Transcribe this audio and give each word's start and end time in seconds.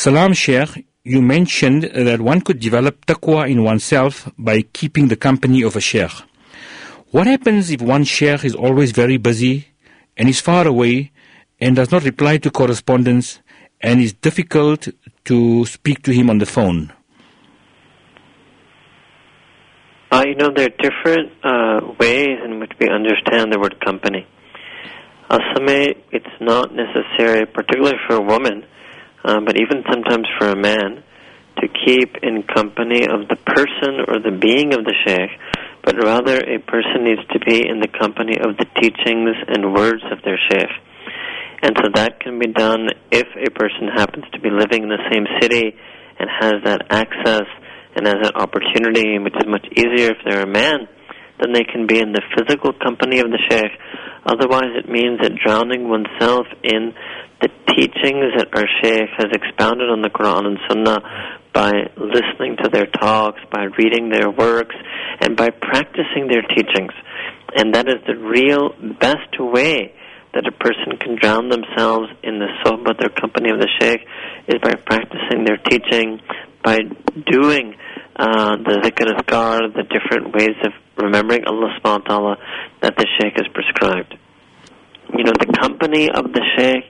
Salam 0.00 0.32
Sheikh, 0.32 0.86
you 1.04 1.20
mentioned 1.20 1.82
that 1.82 2.22
one 2.22 2.40
could 2.40 2.58
develop 2.58 3.04
taqwa 3.04 3.46
in 3.50 3.62
oneself 3.62 4.32
by 4.38 4.62
keeping 4.62 5.08
the 5.08 5.14
company 5.14 5.62
of 5.62 5.76
a 5.76 5.80
sheikh. 5.82 6.14
What 7.10 7.26
happens 7.26 7.70
if 7.70 7.82
one 7.82 8.04
sheikh 8.04 8.42
is 8.46 8.54
always 8.54 8.92
very 8.92 9.18
busy 9.18 9.68
and 10.16 10.26
is 10.26 10.40
far 10.40 10.66
away 10.66 11.12
and 11.60 11.76
does 11.76 11.92
not 11.92 12.04
reply 12.04 12.38
to 12.38 12.50
correspondence 12.50 13.40
and 13.82 14.00
is 14.00 14.14
difficult 14.14 14.88
to 15.26 15.66
speak 15.66 16.02
to 16.04 16.12
him 16.12 16.30
on 16.30 16.38
the 16.38 16.46
phone? 16.46 16.94
Uh, 20.10 20.24
you 20.26 20.34
know, 20.34 20.48
there 20.56 20.68
are 20.70 20.76
different 20.88 21.30
uh, 21.44 21.92
ways 22.00 22.38
in 22.42 22.58
which 22.58 22.72
we 22.80 22.88
understand 22.88 23.52
the 23.52 23.58
word 23.60 23.78
company. 23.84 24.26
Asame, 25.30 25.94
it's 26.10 26.36
not 26.40 26.74
necessary, 26.74 27.44
particularly 27.44 27.98
for 28.08 28.16
a 28.16 28.22
woman, 28.22 28.64
uh, 29.24 29.40
but 29.44 29.56
even 29.56 29.84
sometimes 29.90 30.26
for 30.38 30.48
a 30.48 30.56
man, 30.56 31.02
to 31.60 31.68
keep 31.68 32.16
in 32.22 32.42
company 32.42 33.04
of 33.04 33.28
the 33.28 33.36
person 33.36 34.00
or 34.08 34.18
the 34.20 34.32
being 34.32 34.72
of 34.72 34.84
the 34.84 34.94
sheikh, 35.04 35.30
but 35.84 35.96
rather 36.02 36.40
a 36.40 36.58
person 36.58 37.04
needs 37.04 37.20
to 37.32 37.38
be 37.40 37.66
in 37.66 37.80
the 37.80 37.88
company 37.88 38.36
of 38.38 38.56
the 38.56 38.66
teachings 38.80 39.36
and 39.48 39.74
words 39.74 40.02
of 40.10 40.22
their 40.24 40.38
sheikh. 40.48 40.72
And 41.62 41.76
so 41.76 41.90
that 41.94 42.20
can 42.20 42.38
be 42.38 42.48
done 42.48 42.88
if 43.10 43.28
a 43.36 43.50
person 43.50 43.88
happens 43.94 44.24
to 44.32 44.40
be 44.40 44.48
living 44.48 44.84
in 44.84 44.88
the 44.88 45.04
same 45.12 45.26
city 45.40 45.76
and 46.18 46.28
has 46.40 46.54
that 46.64 46.86
access 46.88 47.48
and 47.96 48.06
has 48.06 48.16
that 48.22 48.36
opportunity, 48.36 49.18
which 49.18 49.34
is 49.36 49.46
much 49.46 49.66
easier 49.76 50.12
if 50.12 50.18
they're 50.24 50.44
a 50.44 50.46
man, 50.46 50.88
then 51.40 51.52
they 51.52 51.64
can 51.64 51.86
be 51.86 51.98
in 51.98 52.12
the 52.12 52.22
physical 52.36 52.72
company 52.72 53.20
of 53.20 53.28
the 53.28 53.40
sheikh. 53.50 53.72
Otherwise, 54.24 54.72
it 54.76 54.88
means 54.88 55.20
that 55.20 55.32
drowning 55.44 55.88
oneself 55.88 56.46
in 56.62 56.92
the 57.40 57.48
teachings 57.74 58.32
that 58.36 58.48
our 58.52 58.66
sheikh 58.82 59.08
has 59.16 59.28
expounded 59.32 59.88
on 59.90 60.02
the 60.02 60.10
Quran 60.10 60.46
and 60.46 60.58
Sunnah 60.68 61.00
by 61.52 61.72
listening 61.96 62.56
to 62.62 62.68
their 62.68 62.86
talks, 62.86 63.40
by 63.50 63.64
reading 63.78 64.10
their 64.10 64.30
works, 64.30 64.76
and 65.20 65.36
by 65.36 65.50
practicing 65.50 66.28
their 66.28 66.42
teachings. 66.42 66.92
And 67.56 67.74
that 67.74 67.88
is 67.88 67.96
the 68.06 68.16
real 68.16 68.74
best 69.00 69.38
way 69.38 69.94
that 70.34 70.46
a 70.46 70.52
person 70.52 70.96
can 70.98 71.16
drown 71.16 71.48
themselves 71.48 72.08
in 72.22 72.38
the 72.38 72.46
sohbah, 72.64 72.98
their 72.98 73.08
company 73.08 73.50
of 73.50 73.58
the 73.58 73.68
sheikh, 73.80 74.06
is 74.46 74.60
by 74.62 74.74
practicing 74.74 75.44
their 75.44 75.56
teaching, 75.56 76.20
by 76.62 76.78
doing 77.26 77.74
uh, 78.16 78.56
the 78.56 78.78
zikr 78.84 79.10
azkar, 79.16 79.72
the 79.74 79.82
different 79.82 80.34
ways 80.34 80.56
of 80.62 80.72
remembering 80.96 81.44
Allah 81.46 81.74
subhanahu 81.80 82.08
wa 82.08 82.08
ta'ala 82.08 82.36
that 82.82 82.96
the 82.96 83.06
sheikh 83.18 83.34
has 83.36 83.48
prescribed. 83.52 84.16
You 85.16 85.24
know, 85.24 85.32
the 85.32 85.52
company 85.60 86.08
of 86.08 86.32
the 86.32 86.42
sheikh 86.56 86.84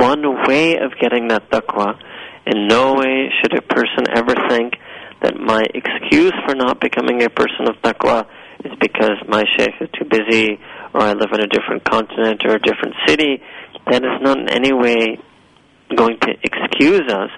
one 0.00 0.22
way 0.48 0.76
of 0.78 0.92
getting 1.00 1.28
that 1.28 1.50
taqwa. 1.50 1.98
In 2.46 2.68
no 2.68 2.94
way 2.94 3.30
should 3.40 3.56
a 3.56 3.62
person 3.62 4.04
ever 4.14 4.34
think 4.48 4.74
that 5.22 5.36
my 5.38 5.62
excuse 5.74 6.32
for 6.46 6.54
not 6.54 6.80
becoming 6.80 7.22
a 7.22 7.28
person 7.28 7.68
of 7.68 7.76
taqwa 7.82 8.26
is 8.64 8.72
because 8.80 9.16
my 9.28 9.44
sheikh 9.56 9.74
is 9.80 9.88
too 9.98 10.06
busy 10.08 10.58
or 10.94 11.02
I 11.02 11.12
live 11.12 11.30
in 11.32 11.40
a 11.40 11.46
different 11.46 11.84
continent 11.84 12.42
or 12.44 12.56
a 12.56 12.60
different 12.60 12.94
city. 13.06 13.42
That 13.90 14.02
is 14.02 14.22
not 14.22 14.38
in 14.38 14.48
any 14.48 14.72
way 14.72 15.18
going 15.94 16.18
to 16.20 16.30
excuse 16.42 17.02
us. 17.12 17.30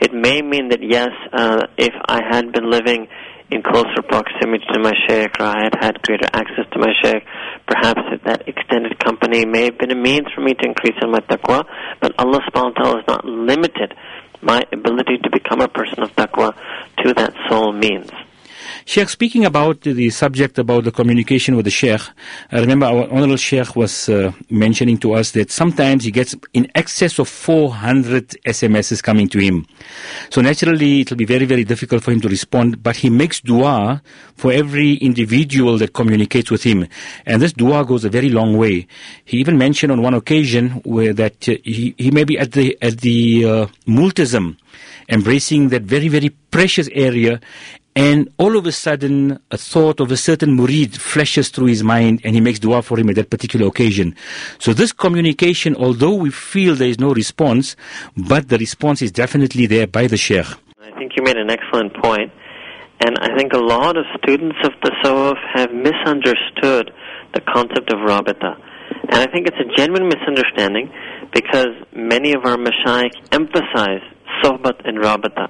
It 0.00 0.12
may 0.12 0.42
mean 0.42 0.70
that 0.70 0.80
yes, 0.82 1.10
uh, 1.32 1.66
if 1.76 1.94
I 2.08 2.20
had 2.28 2.52
been 2.52 2.70
living 2.70 3.08
in 3.50 3.62
closer 3.62 4.02
proximity 4.06 4.64
to 4.72 4.78
my 4.80 4.92
sheikh 5.08 5.40
or 5.40 5.46
I 5.46 5.64
had 5.64 5.74
had 5.80 6.02
greater 6.02 6.28
access 6.32 6.66
to 6.72 6.78
my 6.78 6.92
sheikh, 7.02 7.24
perhaps 7.66 8.00
that 8.24 8.48
extended 8.48 8.98
company 8.98 9.46
may 9.46 9.64
have 9.64 9.78
been 9.78 9.90
a 9.90 9.96
means 9.96 10.26
for 10.34 10.42
me 10.42 10.54
to 10.54 10.66
increase 10.66 10.96
in 11.00 11.10
my 11.10 11.20
taqwa, 11.20 11.64
but 12.00 12.12
Allah 12.18 12.40
subhanahu 12.48 12.76
wa 12.76 12.82
ta'ala 12.82 12.96
has 12.98 13.08
not 13.08 13.24
limited 13.24 13.94
my 14.42 14.62
ability 14.72 15.18
to 15.24 15.30
become 15.30 15.60
a 15.60 15.68
person 15.68 16.02
of 16.02 16.14
taqwa 16.14 16.54
to 17.02 17.14
that 17.14 17.34
sole 17.48 17.72
means. 17.72 18.10
Sheikh, 18.88 19.10
speaking 19.10 19.44
about 19.44 19.82
the 19.82 20.08
subject 20.08 20.58
about 20.58 20.84
the 20.84 20.90
communication 20.90 21.56
with 21.56 21.66
the 21.66 21.70
Sheikh, 21.70 22.00
I 22.50 22.60
remember 22.60 22.86
our 22.86 23.06
Honorable 23.12 23.36
Sheikh 23.36 23.76
was 23.76 24.08
uh, 24.08 24.32
mentioning 24.48 24.96
to 25.00 25.12
us 25.12 25.32
that 25.32 25.50
sometimes 25.50 26.04
he 26.04 26.10
gets 26.10 26.34
in 26.54 26.70
excess 26.74 27.18
of 27.18 27.28
400 27.28 28.28
SMSs 28.46 29.02
coming 29.02 29.28
to 29.28 29.40
him. 29.40 29.66
So 30.30 30.40
naturally, 30.40 31.02
it 31.02 31.10
will 31.10 31.18
be 31.18 31.26
very, 31.26 31.44
very 31.44 31.64
difficult 31.64 32.02
for 32.02 32.12
him 32.12 32.22
to 32.22 32.30
respond, 32.30 32.82
but 32.82 32.96
he 32.96 33.10
makes 33.10 33.42
dua 33.42 34.00
for 34.36 34.52
every 34.52 34.94
individual 34.94 35.76
that 35.76 35.92
communicates 35.92 36.50
with 36.50 36.62
him. 36.62 36.86
And 37.26 37.42
this 37.42 37.52
dua 37.52 37.84
goes 37.84 38.06
a 38.06 38.08
very 38.08 38.30
long 38.30 38.56
way. 38.56 38.86
He 39.26 39.36
even 39.36 39.58
mentioned 39.58 39.92
on 39.92 40.00
one 40.00 40.14
occasion 40.14 40.80
where 40.86 41.12
that 41.12 41.46
uh, 41.46 41.56
he, 41.62 41.94
he 41.98 42.10
may 42.10 42.24
be 42.24 42.38
at 42.38 42.52
the, 42.52 42.78
at 42.80 43.02
the 43.02 43.44
uh, 43.44 43.66
Multazam, 43.86 44.56
embracing 45.10 45.68
that 45.68 45.82
very, 45.82 46.08
very 46.08 46.30
precious 46.50 46.88
area 46.92 47.40
and 47.98 48.32
all 48.38 48.56
of 48.56 48.64
a 48.64 48.70
sudden, 48.70 49.40
a 49.50 49.58
thought 49.58 49.98
of 49.98 50.12
a 50.12 50.16
certain 50.16 50.56
murid 50.56 50.96
flashes 50.96 51.48
through 51.48 51.66
his 51.66 51.82
mind 51.82 52.20
and 52.22 52.36
he 52.36 52.40
makes 52.40 52.60
dua 52.60 52.80
for 52.80 52.96
him 52.96 53.08
at 53.10 53.16
that 53.16 53.28
particular 53.28 53.66
occasion. 53.66 54.14
So 54.60 54.72
this 54.72 54.92
communication, 54.92 55.74
although 55.74 56.14
we 56.14 56.30
feel 56.30 56.76
there 56.76 56.88
is 56.88 57.00
no 57.00 57.12
response, 57.12 57.74
but 58.16 58.50
the 58.50 58.56
response 58.56 59.02
is 59.02 59.10
definitely 59.10 59.66
there 59.66 59.88
by 59.88 60.06
the 60.06 60.16
sheikh. 60.16 60.46
I 60.80 60.96
think 60.96 61.16
you 61.16 61.24
made 61.24 61.38
an 61.38 61.50
excellent 61.50 61.92
point. 62.00 62.30
And 63.00 63.18
I 63.18 63.36
think 63.36 63.52
a 63.52 63.58
lot 63.58 63.96
of 63.96 64.04
students 64.22 64.58
of 64.62 64.74
the 64.80 64.90
Tasawwuf 65.02 65.38
have 65.54 65.72
misunderstood 65.72 66.92
the 67.34 67.40
concept 67.52 67.92
of 67.92 67.98
Rabita. 67.98 68.62
And 69.10 69.16
I 69.16 69.26
think 69.26 69.48
it's 69.48 69.58
a 69.58 69.76
genuine 69.76 70.06
misunderstanding 70.06 70.88
because 71.34 71.74
many 71.96 72.32
of 72.32 72.44
our 72.44 72.56
mashayikh 72.56 73.10
emphasize 73.32 74.02
Sohbat 74.44 74.86
and 74.86 74.98
Rabita. 74.98 75.48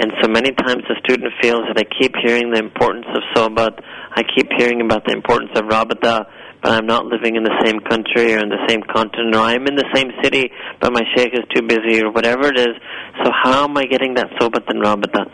And 0.00 0.12
so 0.22 0.32
many 0.32 0.50
times 0.52 0.80
the 0.88 0.96
student 1.04 1.28
feels 1.42 1.60
that 1.68 1.76
I 1.76 1.84
keep 1.84 2.16
hearing 2.24 2.50
the 2.50 2.58
importance 2.58 3.04
of 3.12 3.20
sohbat, 3.36 3.84
I 4.16 4.22
keep 4.24 4.48
hearing 4.56 4.80
about 4.80 5.04
the 5.04 5.12
importance 5.12 5.50
of 5.54 5.68
rabata, 5.68 6.24
but 6.62 6.72
I'm 6.72 6.86
not 6.86 7.04
living 7.04 7.36
in 7.36 7.44
the 7.44 7.52
same 7.62 7.80
country 7.80 8.32
or 8.32 8.38
in 8.40 8.48
the 8.48 8.64
same 8.66 8.80
continent, 8.80 9.36
or 9.36 9.44
I'm 9.44 9.66
in 9.66 9.76
the 9.76 9.84
same 9.92 10.08
city, 10.24 10.52
but 10.80 10.94
my 10.94 11.02
sheikh 11.14 11.34
is 11.34 11.44
too 11.54 11.68
busy, 11.68 12.00
or 12.00 12.12
whatever 12.12 12.48
it 12.48 12.58
is. 12.58 12.72
So 13.22 13.30
how 13.44 13.64
am 13.64 13.76
I 13.76 13.84
getting 13.84 14.14
that 14.14 14.32
sohbat 14.40 14.64
and 14.72 14.80
rabata? 14.80 15.28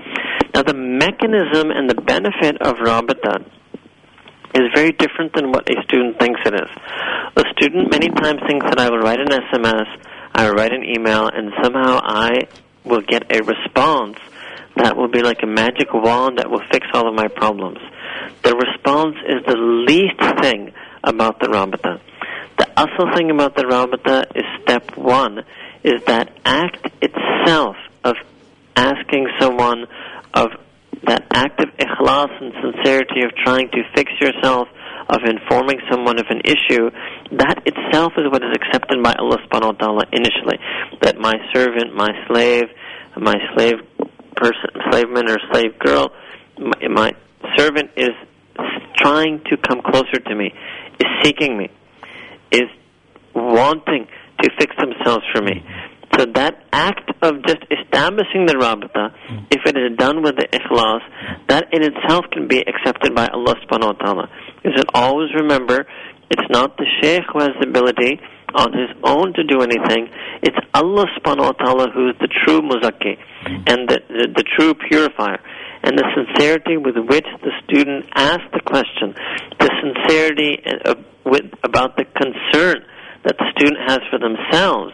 Now 0.53 0.63
the 0.63 0.75
mechanism 0.75 1.71
and 1.71 1.89
the 1.89 2.03
benefit 2.03 2.59
of 2.61 2.75
rabata 2.83 3.47
is 4.55 4.67
very 4.75 4.91
different 4.91 5.33
than 5.35 5.53
what 5.53 5.71
a 5.71 5.79
student 5.87 6.19
thinks 6.19 6.41
it 6.45 6.55
is. 6.55 6.71
A 7.37 7.45
student 7.55 7.93
many 7.93 8.09
times 8.09 8.41
thinks 8.49 8.67
that 8.67 8.81
I 8.81 8.91
will 8.91 8.99
write 8.99 9.21
an 9.21 9.31
SMS, 9.31 9.87
I 10.35 10.49
will 10.49 10.55
write 10.55 10.73
an 10.73 10.83
email, 10.83 11.31
and 11.33 11.53
somehow 11.63 12.01
I 12.03 12.49
will 12.85 13.03
get 13.03 13.31
a 13.31 13.43
response 13.43 14.19
that 14.77 14.97
will 14.97 15.09
be 15.09 15.23
like 15.23 15.43
a 15.43 15.47
magic 15.47 15.93
wand 15.93 16.39
that 16.39 16.51
will 16.51 16.63
fix 16.71 16.87
all 16.93 17.09
of 17.09 17.15
my 17.15 17.29
problems. 17.29 17.79
The 18.43 18.55
response 18.55 19.17
is 19.27 19.45
the 19.47 19.57
least 19.57 20.21
thing 20.43 20.73
about 21.03 21.41
the 21.41 21.47
Rabata. 21.47 22.01
The 22.59 22.69
asal 22.79 23.15
thing 23.15 23.31
about 23.31 23.57
the 23.57 23.65
Rabata 23.65 24.25
is 24.35 24.45
step 24.63 24.97
one, 24.97 25.45
is 25.83 26.03
that 26.07 26.31
act 26.45 26.87
itself 27.01 27.77
of 28.05 28.17
asking 28.77 29.29
someone 29.41 29.87
of 30.35 30.49
that 31.05 31.27
act 31.31 31.61
of 31.61 31.69
ikhlas 31.77 32.31
and 32.41 32.53
sincerity 32.61 33.23
of 33.23 33.35
trying 33.45 33.69
to 33.71 33.83
fix 33.95 34.11
yourself, 34.21 34.69
of 35.09 35.21
informing 35.25 35.79
someone 35.91 36.19
of 36.19 36.27
an 36.31 36.41
issue, 36.45 36.91
that 37.33 37.63
itself 37.65 38.13
is 38.17 38.25
what 38.31 38.43
is 38.43 38.51
accepted 38.55 39.03
by 39.03 39.15
Allah 39.19 39.39
subhanahu 39.47 39.79
wa 39.79 39.87
ta'ala 39.87 40.05
initially. 40.13 40.59
That 41.03 41.19
my 41.19 41.35
servant, 41.55 41.95
my 41.95 42.11
slave, 42.27 42.65
my 43.17 43.37
slave 43.55 43.77
slave 44.97 45.11
man 45.11 45.31
or 45.31 45.39
slave 45.53 45.79
girl, 45.79 46.11
my, 46.59 46.89
my 46.89 47.13
servant 47.57 47.91
is 47.97 48.11
trying 48.97 49.43
to 49.51 49.57
come 49.57 49.83
closer 49.83 50.19
to 50.27 50.35
me, 50.35 50.53
is 50.99 51.07
seeking 51.23 51.57
me, 51.57 51.69
is 52.51 52.69
wanting 53.35 54.07
to 54.43 54.51
fix 54.59 54.75
themselves 54.79 55.25
for 55.35 55.43
me. 55.43 55.65
So 56.17 56.25
that 56.35 56.65
act 56.73 57.11
of 57.21 57.45
just 57.45 57.59
establishing 57.71 58.47
the 58.47 58.55
rabata, 58.55 59.13
mm. 59.13 59.47
if 59.51 59.61
it 59.67 59.77
is 59.77 59.99
done 59.99 60.23
with 60.23 60.37
the 60.37 60.49
ikhlas, 60.49 61.01
that 61.49 61.67
in 61.73 61.83
itself 61.83 62.25
can 62.33 62.49
be 62.49 62.61
accepted 62.61 63.15
by 63.15 63.27
Allah 63.29 63.55
subhanahu 63.67 63.99
wa 63.99 64.05
ta'ala. 64.05 64.31
You 64.65 64.71
should 64.75 64.87
always 64.95 65.29
remember, 65.35 65.87
it's 66.31 66.49
not 66.51 66.79
the 66.79 66.87
sheikh 67.03 67.25
who 67.33 67.41
has 67.41 67.51
the 67.61 67.69
ability 67.69 68.19
on 68.55 68.73
his 68.73 68.91
own 69.03 69.33
to 69.35 69.45
do 69.45 69.63
anything. 69.63 70.09
It's 70.43 70.57
Allah 70.75 71.07
subhanahu 71.19 71.45
wa 71.45 71.53
ta'ala 71.53 71.91
who 71.91 72.11
is 72.11 72.17
the 72.21 72.29
true 72.29 72.61
muzakki 72.61 73.19
and 73.67 73.89
the, 73.89 74.01
the, 74.09 74.29
the 74.37 74.45
true 74.57 74.75
purifier. 74.75 75.39
And 75.83 75.97
the 75.97 76.05
sincerity 76.15 76.77
with 76.77 76.97
which 76.97 77.27
the 77.43 77.53
student 77.65 78.07
asks 78.15 78.49
the 78.53 78.61
question, 78.61 79.15
the 79.61 79.71
sincerity 79.83 80.59
uh, 80.67 80.93
of, 80.93 81.05
with, 81.25 81.45
about 81.63 81.97
the 81.97 82.05
concern 82.05 82.83
that 83.25 83.37
the 83.39 83.47
student 83.55 83.79
has 83.87 84.01
for 84.11 84.19
themselves, 84.19 84.93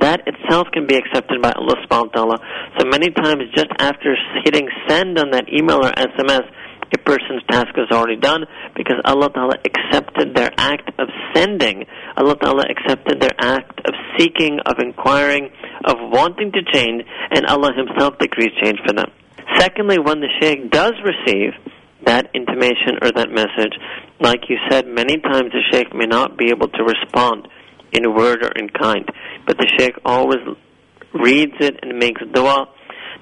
that 0.00 0.26
itself 0.26 0.68
can 0.72 0.86
be 0.86 0.96
accepted 0.96 1.42
by 1.42 1.52
Allah 1.52 1.76
subhanahu 1.84 2.10
wa 2.10 2.14
ta'ala. 2.14 2.36
So 2.78 2.86
many 2.88 3.10
times 3.10 3.42
just 3.54 3.68
after 3.78 4.16
hitting 4.44 4.68
send 4.88 5.18
on 5.18 5.30
that 5.30 5.52
email 5.52 5.84
or 5.84 5.92
SMS, 5.92 6.48
a 6.94 6.98
person's 6.98 7.42
task 7.48 7.70
is 7.76 7.90
already 7.90 8.16
done 8.16 8.44
because 8.76 8.96
Allah 9.04 9.30
Ta'ala 9.30 9.56
accepted 9.64 10.34
their 10.34 10.50
act 10.56 10.90
of 10.98 11.08
sending. 11.34 11.84
Allah 12.16 12.36
Ta'ala 12.36 12.64
accepted 12.68 13.20
their 13.20 13.34
act 13.38 13.80
of 13.86 13.94
seeking, 14.18 14.58
of 14.66 14.78
inquiring, 14.78 15.50
of 15.84 15.96
wanting 15.98 16.52
to 16.52 16.62
change, 16.72 17.04
and 17.30 17.46
Allah 17.46 17.70
Himself 17.76 18.18
decrees 18.18 18.52
change 18.62 18.78
for 18.86 18.92
them. 18.92 19.10
Secondly, 19.58 19.98
when 19.98 20.20
the 20.20 20.28
Shaykh 20.40 20.70
does 20.70 20.94
receive 21.04 21.52
that 22.04 22.30
intimation 22.34 22.98
or 23.02 23.12
that 23.12 23.30
message, 23.30 23.74
like 24.20 24.48
you 24.48 24.56
said, 24.70 24.86
many 24.86 25.18
times 25.18 25.52
the 25.52 25.62
Shaykh 25.70 25.94
may 25.94 26.06
not 26.06 26.36
be 26.36 26.50
able 26.50 26.68
to 26.68 26.82
respond 26.82 27.48
in 27.92 28.14
word 28.14 28.42
or 28.42 28.52
in 28.52 28.68
kind, 28.68 29.08
but 29.46 29.58
the 29.58 29.70
Shaykh 29.78 29.96
always 30.04 30.40
reads 31.12 31.54
it 31.60 31.78
and 31.82 31.98
makes 31.98 32.22
dua. 32.32 32.68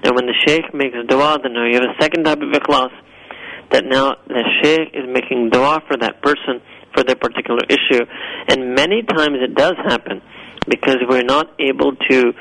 Now, 0.03 0.13
when 0.13 0.25
the 0.25 0.35
Shaykh 0.47 0.73
makes 0.73 0.95
dua, 1.07 1.39
then 1.43 1.53
you 1.53 1.75
have 1.75 1.83
a 1.83 2.01
second 2.01 2.23
type 2.23 2.39
of 2.41 2.49
ikhlas, 2.49 2.91
that 3.71 3.85
now 3.85 4.15
the 4.27 4.43
sheikh 4.61 4.93
is 4.93 5.07
making 5.07 5.49
dua 5.49 5.81
for 5.87 5.97
that 5.97 6.21
person 6.21 6.61
for 6.93 7.03
their 7.03 7.15
particular 7.15 7.61
issue. 7.69 8.03
And 8.49 8.75
many 8.75 9.03
times 9.03 9.37
it 9.41 9.55
does 9.55 9.75
happen 9.87 10.21
because 10.67 10.97
we're 11.07 11.23
not 11.23 11.49
able 11.59 11.95
to 12.09 12.33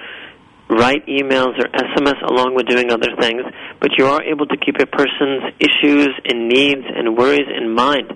write 0.68 1.06
emails 1.06 1.58
or 1.58 1.66
SMS 1.66 2.22
along 2.30 2.54
with 2.54 2.66
doing 2.66 2.90
other 2.92 3.10
things, 3.20 3.42
but 3.80 3.90
you 3.98 4.06
are 4.06 4.22
able 4.22 4.46
to 4.46 4.56
keep 4.56 4.76
a 4.78 4.86
person's 4.86 5.54
issues 5.58 6.10
and 6.24 6.48
needs 6.48 6.86
and 6.86 7.16
worries 7.16 7.48
in 7.50 7.74
mind. 7.74 8.12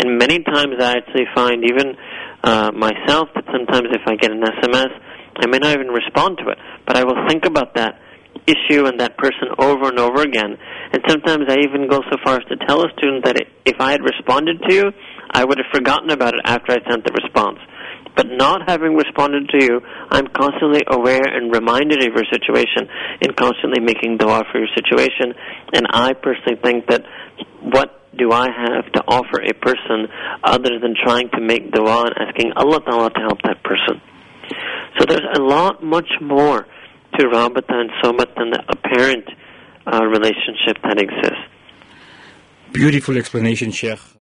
And 0.00 0.18
many 0.18 0.42
times 0.42 0.74
I 0.80 0.98
actually 0.98 1.26
find, 1.34 1.62
even 1.62 1.94
uh, 2.42 2.72
myself, 2.74 3.28
that 3.34 3.44
sometimes 3.52 3.88
if 3.92 4.02
I 4.06 4.16
get 4.16 4.32
an 4.32 4.42
SMS, 4.42 4.90
I 5.36 5.46
may 5.46 5.58
not 5.58 5.72
even 5.74 5.88
respond 5.88 6.38
to 6.38 6.50
it, 6.50 6.58
but 6.86 6.96
I 6.96 7.04
will 7.04 7.28
think 7.28 7.44
about 7.44 7.74
that 7.76 8.01
issue 8.46 8.86
and 8.86 8.98
that 9.00 9.16
person 9.16 9.48
over 9.58 9.88
and 9.88 9.98
over 9.98 10.22
again. 10.22 10.56
And 10.92 11.02
sometimes 11.08 11.44
I 11.48 11.58
even 11.64 11.88
go 11.88 12.00
so 12.10 12.16
far 12.24 12.36
as 12.36 12.44
to 12.48 12.56
tell 12.66 12.82
a 12.82 12.90
student 12.98 13.24
that 13.24 13.36
if 13.64 13.76
I 13.80 13.92
had 13.92 14.02
responded 14.02 14.60
to 14.68 14.74
you, 14.74 14.84
I 15.30 15.44
would 15.44 15.58
have 15.58 15.70
forgotten 15.72 16.10
about 16.10 16.34
it 16.34 16.40
after 16.44 16.72
I 16.72 16.78
sent 16.90 17.04
the 17.04 17.12
response. 17.22 17.58
But 18.14 18.26
not 18.28 18.68
having 18.68 18.94
responded 18.94 19.48
to 19.48 19.64
you, 19.64 19.80
I'm 20.10 20.26
constantly 20.26 20.82
aware 20.86 21.24
and 21.24 21.50
reminded 21.50 22.04
of 22.04 22.12
your 22.12 22.28
situation 22.30 22.88
and 23.22 23.34
constantly 23.36 23.80
making 23.80 24.18
dua 24.18 24.44
for 24.52 24.58
your 24.58 24.68
situation. 24.76 25.32
And 25.72 25.86
I 25.90 26.12
personally 26.12 26.60
think 26.62 26.88
that 26.88 27.04
what 27.62 28.02
do 28.18 28.30
I 28.30 28.48
have 28.52 28.92
to 28.92 29.02
offer 29.08 29.40
a 29.40 29.54
person 29.54 30.08
other 30.44 30.78
than 30.78 30.94
trying 31.02 31.30
to 31.30 31.40
make 31.40 31.72
dua 31.72 32.04
and 32.04 32.28
asking 32.28 32.52
Allah 32.56 32.80
Ta'ala 32.84 33.10
to 33.10 33.20
help 33.20 33.38
that 33.44 33.62
person? 33.64 34.02
So 34.98 35.06
there's 35.08 35.24
a 35.34 35.40
lot 35.40 35.82
much 35.82 36.10
more 36.20 36.66
to 37.18 37.26
Rabata 37.26 37.72
and 37.72 37.90
Sohbat 38.02 38.34
than 38.36 38.50
the 38.50 38.62
apparent 38.68 39.28
uh, 39.86 40.04
relationship 40.04 40.78
that 40.82 41.00
exists. 41.00 41.44
Beautiful 42.72 43.16
explanation, 43.16 43.70
Sheikh. 43.70 43.98